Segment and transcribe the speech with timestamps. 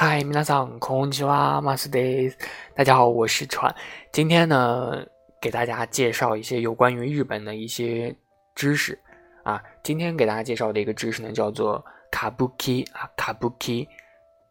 [0.00, 2.38] 嗨，皆さんこんにちは、マスです。
[2.74, 3.74] 大家好，我是川。
[4.12, 5.06] 今天呢，
[5.40, 8.14] 给大家介绍一些有关于日本的一些
[8.54, 8.98] 知识
[9.42, 9.62] 啊。
[9.82, 13.88] 今天给大家介绍的一个知识呢，叫做卡布 k 啊，卡布 k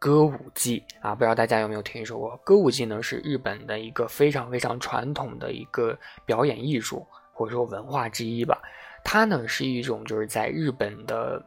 [0.00, 1.14] 歌舞伎啊。
[1.14, 2.36] 不知道大家有没有听说过？
[2.44, 8.60] 歌舞伎呢，是日本的一个非常非常传统的一个表演艺术或者说文化之一吧。
[9.04, 11.40] 它呢，是一种就是在日本的。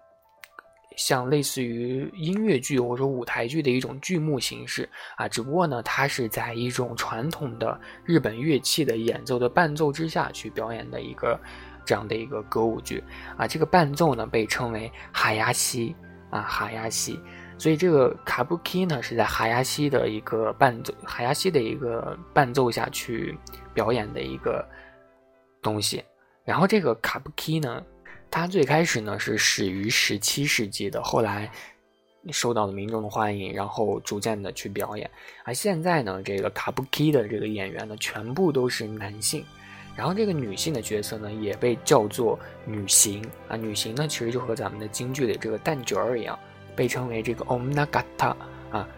[0.96, 11.38] 像类似于音乐剧或者说舞台剧的一种剧目形式啊，只不过呢，它是在一种传统的日本乐器的演奏的伴奏之下去表演的一个
[11.84, 13.02] 这样的一个歌舞剧
[13.36, 13.46] 啊。
[13.46, 15.96] 这个伴奏呢被称为哈亚西
[16.30, 17.18] 啊，哈亚西。
[17.58, 23.36] 所以这个卡布 k 呢是在哈亚西的一个伴奏，哈亚西的一个伴奏下去
[23.72, 24.64] 表演的一个
[25.60, 26.04] 东西。
[26.44, 27.82] 然后这个卡布 k 呢。
[28.34, 31.48] 它最开始呢是始于十七世纪的，后来
[32.32, 35.08] 受到了民众的欢迎，然后逐渐的去表演。
[35.44, 39.44] 而现在呢，这个卡布 k 的这个演员呢，全部都是男性，
[39.94, 42.36] 然后这个女性的角色呢，也被叫做
[42.66, 43.56] 女形啊。
[43.56, 46.36] 女形呢，其实就和咱们的京剧里这个旦角儿一样，
[46.74, 48.34] 被称为这个 omnagata
[48.72, 48.88] 啊，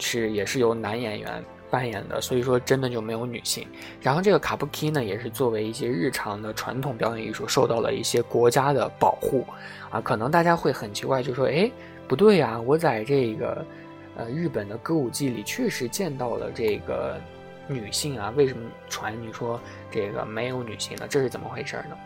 [0.00, 1.44] 是也是由男演员。
[1.70, 3.64] 扮演的，所以说真的就没有女性。
[4.02, 9.46] 然后这个卡布 k 呢，也是作为一些日常的传统表演艺术，受到了一些国家的保护
[9.88, 10.00] 啊。
[10.00, 11.70] 可能大家会很奇怪，就说：“哎，
[12.08, 13.64] 不对呀，我在这个
[14.16, 17.20] 呃日本的歌舞伎里确实见到了这个
[17.68, 19.60] 女性啊，为什么传你说
[19.92, 21.06] 这个没有女性呢？
[21.08, 21.96] 这是怎么回事呢？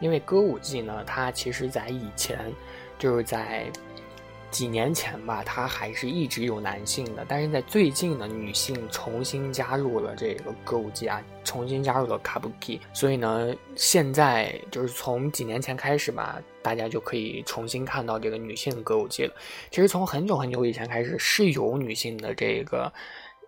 [0.00, 2.52] 因为歌舞伎呢，它其实在以前
[2.98, 3.64] 就是在。
[4.54, 19.34] 几年前吧，它还是一直有男性的，但是在最近呢，女性重新加入了这个歌舞伎啊，重新加入了卡布基，所以呢，现在就是从几年前开始吧，大家就可以重新看到这个女性歌舞伎了。
[19.72, 22.92] 其实从很久很久以前开始是有女性的这个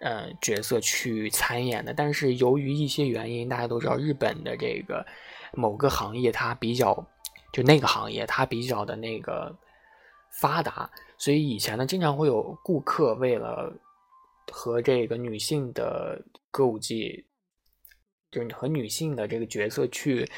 [0.00, 5.06] 呃角色去参演的，但是由于一些原因，大家都知道日本的这个
[5.52, 7.06] 某个行业它比较，
[7.52, 9.54] 就那个行业它比较的那个。
[10.32, 13.72] 发达，所以以前呢，经常会有顾客为了
[14.52, 17.24] 和这个女性的歌舞伎，
[18.30, 20.28] 就是和女性的这个角色去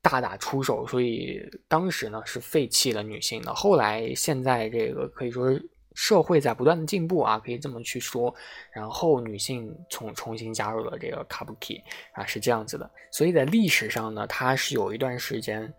[0.00, 3.52] 大打出手，所以当时呢是废弃了女性的。
[3.52, 5.50] 后来现在这个可以说
[5.94, 8.32] 社会在不断的进步啊，可以这么去说。
[8.72, 12.88] 然后女性重重新加入了这个卡布奇啊，是这样子的。
[13.10, 15.72] 所以在历史上呢，它是有一段时间。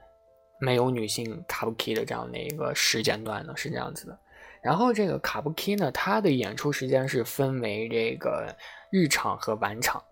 [0.59, 4.19] 没有女性卡布奇的这样的一个时间段呢，是这样子的。
[4.61, 8.55] 然后这个卡布奇呢，它的演出时间是分为这个
[8.89, 10.03] 日场和晚场，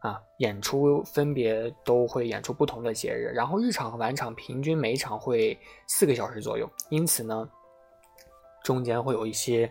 [0.00, 3.32] 啊，演出分别都会演出不同的节日。
[3.34, 7.48] 然后日场和晚场平均每场会四个小时左右，因此呢，
[8.62, 9.70] 中间会有一些。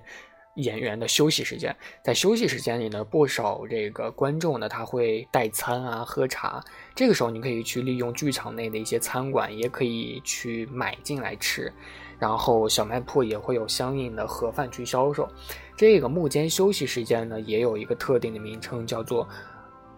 [0.57, 6.63] 演员的休息时间，在休息时间里呢，不少这个观众呢，他会带餐啊，喝茶。
[6.93, 11.71] 这个时候，你可以去利用剧场内的一些餐馆，也可以去买进来吃。
[12.19, 15.29] 然后，小卖铺也会有相应的盒饭去销售。
[15.75, 19.27] 这个幕间休息时间呢，也有一个特定的名称，叫做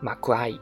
[0.02, 0.59] 马库阿伊，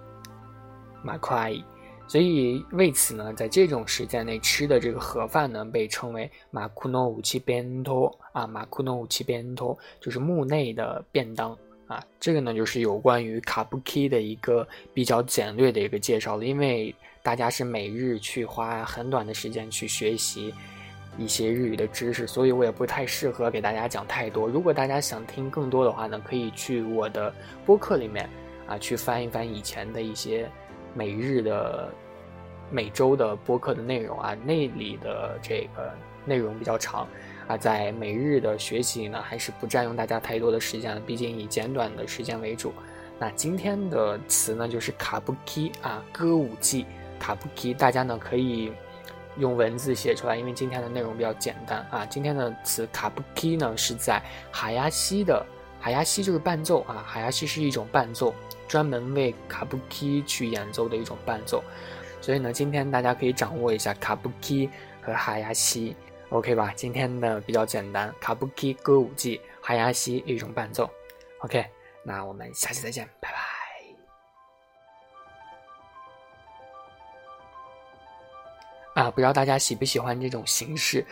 [1.04, 1.64] 马库阿伊。
[2.08, 11.52] 所以为此呢，在这种时间内吃的这个盒饭呢，被称为马库诺武器便托啊，马库诺武器便托就是墓内的便当
[11.86, 12.02] 啊。
[12.18, 16.46] 这个呢，就是有关于卡布奇的一个比较简略的一个介绍了。
[16.46, 20.54] 因为大家是每日去花很短的时间去学习
[21.18, 24.48] 一些日语的知识，所以我也不太适合给大家讲太多。
[24.48, 27.34] 如果大家想听更多的话呢，可以去我的
[27.66, 28.30] 播客里面
[28.66, 30.50] 啊，去翻一翻以前的一些。
[30.98, 31.90] 每日的、
[32.72, 35.94] 每周的播客的内容啊，那里的这个
[36.26, 37.08] 内容比较长
[37.48, 42.74] 啊，在每日的学习呢，还是不占用大家太多的时间，毕竟以简短的时间为主。
[43.20, 46.86] 那今天的词呢，就是卡布基啊，歌舞伎
[47.20, 48.72] 卡布基，大家呢可以
[49.38, 52.06] 用文字写出来，因为今天的内容比较简单啊。
[52.08, 54.22] 今天的词卡布基呢，是在
[54.52, 55.46] 海亚西的
[55.88, 58.36] 海牙西就是伴奏啊，海牙西是一种伴奏。
[58.68, 61.64] 专门为卡布奇去演奏的一种伴奏，
[62.20, 64.70] 所以呢，今天大家可以掌握一下卡布奇
[65.02, 65.96] 和哈亚西
[66.28, 66.74] ，OK 吧？
[66.76, 70.90] 今天的比较简单，卡布奇歌舞伎，哈亚西一种伴奏
[71.40, 71.66] ，OK。
[72.04, 73.38] 那我们下期再见，拜拜。
[79.04, 81.06] 啊，不知道大家喜不喜欢这种形式？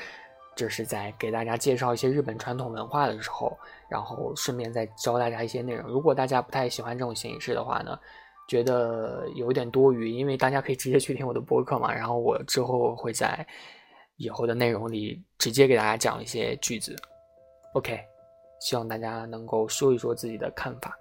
[0.55, 3.57] 就是在给大家介绍一些日本传统文化的时候，
[3.89, 5.87] 然后顺便再教大家一些内容。
[5.89, 7.99] 如果大家不太喜欢这种形式的话呢，
[8.47, 11.93] 觉得有点多余，因为大家可以直接去听我的播客嘛。
[11.93, 13.45] 然后我之后会在
[14.17, 16.95] 以后的内容里直接给大家讲一些句子。
[17.73, 17.99] OK，
[18.61, 20.97] 希望大家能够说一说自己的看法。